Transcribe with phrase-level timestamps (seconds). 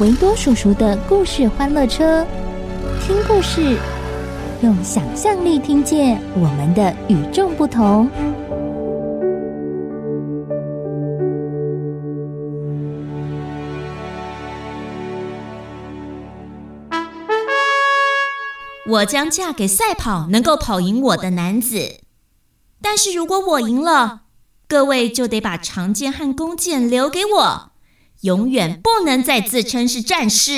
[0.00, 2.26] 维多叔叔的故事欢乐车，
[3.02, 3.76] 听故事，
[4.62, 8.08] 用想象力听见我们的与众不同。
[18.86, 22.00] 我将嫁给赛跑能够跑赢我的男子，
[22.80, 24.22] 但是如果我赢了，
[24.66, 27.69] 各位就得把长剑和弓箭留给我，
[28.22, 30.52] 永远不能再自称是战士。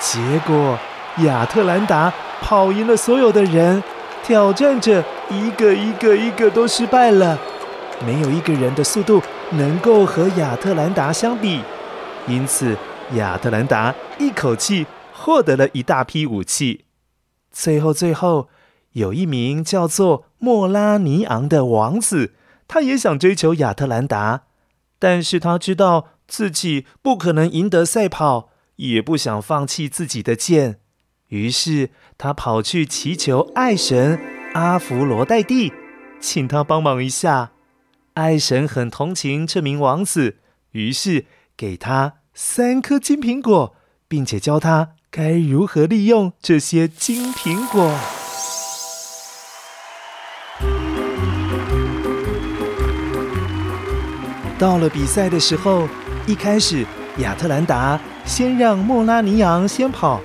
[0.00, 0.76] 结果，
[1.18, 3.80] 亚特兰达跑赢了所有的人，
[4.24, 7.38] 挑战者一个一个一个都失败了，
[8.04, 11.62] 没有一个人的速度能够和亚特兰达相比。
[12.26, 12.76] 因此，
[13.12, 14.84] 亚特兰达一口气
[15.22, 16.86] 获得了一大批武器。
[17.52, 18.48] 最后，最后，
[18.94, 22.34] 有一名叫做莫拉尼昂的王子，
[22.66, 24.46] 他也想追求亚特兰达，
[24.98, 30.80] 但是他知道自己不可能赢得赛跑，也不想放弃自己的剑，
[31.28, 34.18] 于是他跑去祈求爱神
[34.54, 35.72] 阿弗罗代蒂，
[36.18, 37.52] 请他帮忙一下。
[38.14, 40.38] 爱神很同情这名王子，
[40.72, 43.76] 于是，给他三颗金苹果，
[44.08, 47.94] 并且教他该如何利用这些金苹果。
[54.58, 55.86] 到了比赛的时候，
[56.26, 56.86] 一开始
[57.18, 60.18] 亚特兰达先让莫拉尼昂先跑，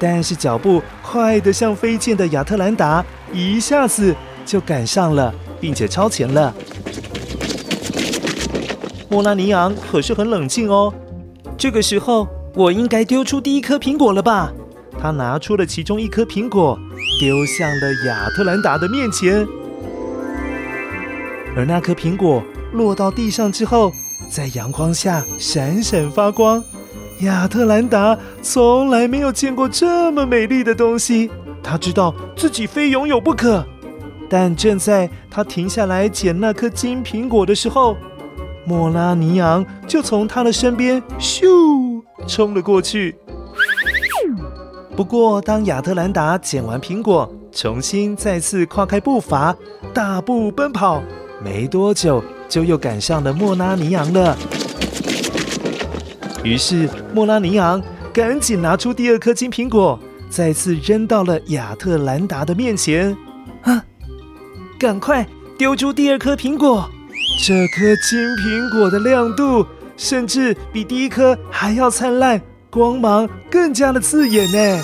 [0.00, 4.12] 但是脚步快得像飞剑的亚特兰达一下子
[4.44, 6.52] 就赶上了，并且超前了。
[9.08, 10.92] 莫拉尼昂可是很冷静哦。
[11.56, 14.52] 这个时候，我应该丢出第一颗苹果了吧？
[14.98, 16.78] 他拿出了其中一颗苹果，
[17.20, 19.46] 丢向了亚特兰达的面前。
[21.56, 22.42] 而那颗苹果
[22.72, 23.90] 落到地上之后，
[24.30, 26.62] 在阳光下闪闪发光。
[27.20, 31.30] 亚特兰达从来没有见过这么美丽的东西，
[31.62, 33.66] 他知道自己非拥有不可。
[34.28, 37.96] 但正在他停下来捡那颗金苹果的时候，
[38.64, 41.93] 莫拉尼昂就从他的身边咻
[42.26, 43.16] 冲了过去。
[44.96, 49.56] 不过，当亚特兰达捡完苹果，重新再次跨开步伐，
[49.92, 51.02] 大步奔跑，
[51.42, 54.36] 没多久就又赶上了莫拉尼昂了。
[56.44, 59.98] 于是，莫拉尼昂赶紧拿出第二颗金苹果，
[60.28, 63.16] 再次扔到了亚特兰达的面前。
[63.62, 63.84] 啊！
[64.78, 66.88] 赶快丢出第二颗苹果！
[67.46, 69.66] 这颗金苹果的亮度，
[69.96, 72.40] 甚至比第一颗还要灿烂，
[72.70, 74.82] 光芒更加的刺眼呢。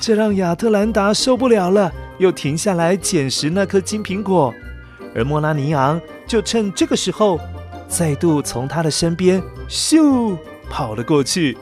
[0.00, 4.54] 这让亚特兰达受不了了，又停下来捡拾那颗金苹果。
[5.14, 7.40] 而莫拉尼昂就趁这个时候，
[7.88, 10.36] 再度从他的身边咻
[10.68, 11.56] 跑了过去。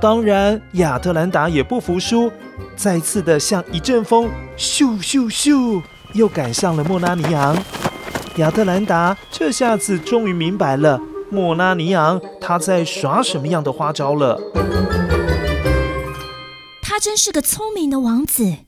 [0.00, 2.30] 当然，亚特兰达也不服输，
[2.76, 7.56] 再次的像一阵风，咻咻咻，又赶上了莫拉尼昂。
[8.36, 11.00] 亚特兰达这下子终于明白了
[11.30, 14.40] 莫拉尼昂他在耍什么样的花招了。
[16.82, 18.58] 他真是个聪明的王子，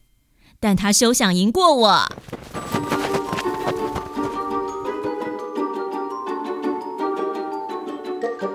[0.61, 2.09] 但他休想赢过我。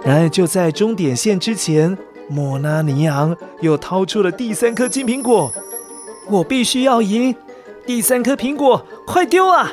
[0.03, 1.97] 然而就在终点线之前，
[2.29, 5.51] 莫拉尼昂又掏出了第三颗金苹果。
[6.29, 7.35] 我必须要赢！
[7.85, 9.71] 第三颗苹果，快丢啊！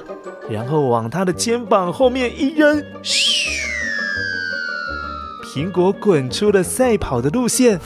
[0.48, 3.50] 然后往他的肩膀后面一扔，嘘！
[5.42, 7.80] 苹果滚出了赛跑的路线，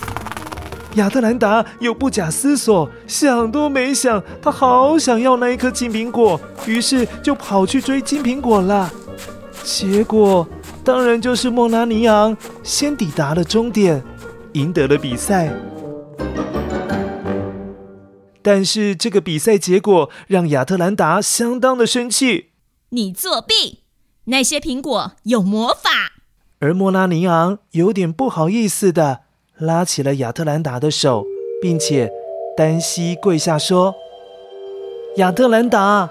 [0.94, 8.90] 亚特兰达又不假思索，想都没想，他好想要那一颗金苹果，于是就跑去追金苹果了。
[9.62, 10.48] 结果
[10.82, 14.02] 当然就是莫拉尼昂先抵达了终点，
[14.54, 15.52] 赢得了比赛。
[18.40, 22.47] 但是这个比赛结果让亚特兰达相当的生气。
[22.90, 23.80] 你作弊！
[24.24, 25.90] 那些苹果有魔法。
[26.58, 29.20] 而莫拉尼昂有点不好意思的
[29.58, 31.26] 拉起了亚特兰达的手，
[31.60, 32.10] 并且
[32.56, 33.94] 单膝跪下说
[35.16, 36.08] ：“亚特兰达，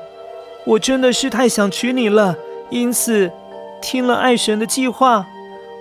[0.68, 2.38] 我真的是太想娶你了，
[2.70, 3.32] 因此
[3.82, 5.26] 听了爱神的计划，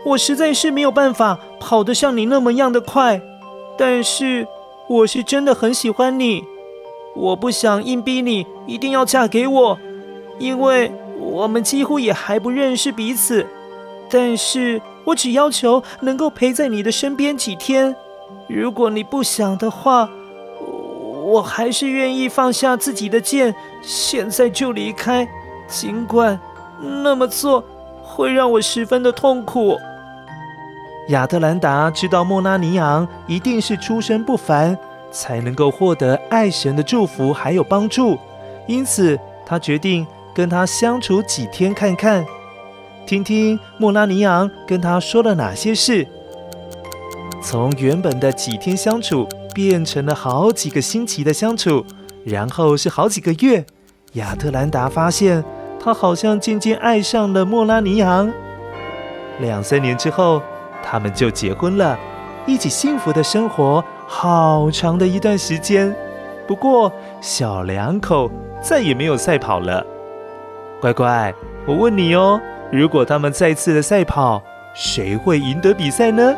[0.06, 3.20] 我实在是没有办法跑得像你那么样的快，
[3.76, 4.48] 但是
[4.88, 6.42] 我是真的很喜欢你，
[7.14, 9.78] 我不想硬逼你一定要嫁给我。”
[10.38, 13.46] 因为我们几乎也还不认识彼此，
[14.10, 17.94] 但是我只要求能够陪在你的身边几天。
[18.48, 20.08] 如果你不想的话，
[21.24, 25.26] 我还是愿意放下自己的剑，现在就离开。
[25.68, 26.38] 尽管
[27.02, 27.64] 那么做
[28.02, 29.76] 会让我十分的痛苦。
[31.08, 34.76] 亚特兰达知道莫拉尼昂一定是出身不凡，
[35.10, 38.18] 才能够获得爱神的祝福还有帮助，
[38.66, 40.06] 因此他决定。
[40.36, 42.22] 跟他相处几天看看，
[43.06, 46.06] 听听莫拉尼昂跟他说了哪些事。
[47.42, 51.82] 从原本的几天相处，变成了好几个星期的相处，
[52.22, 53.64] 然后是好几个月。
[54.12, 55.42] 亚特兰达发现，
[55.82, 58.30] 他好像渐渐爱上了莫拉尼昂。
[59.40, 60.42] 两三年之后，
[60.82, 61.98] 他们就结婚了，
[62.44, 65.96] 一起幸福的生活好长的一段时间。
[66.46, 66.92] 不过，
[67.22, 68.30] 小两口
[68.62, 69.82] 再也没有赛跑了。
[70.80, 71.34] 乖乖，
[71.66, 72.40] 我问你哦，
[72.70, 74.42] 如果他们再次的赛跑，
[74.74, 76.34] 谁会赢得比赛呢？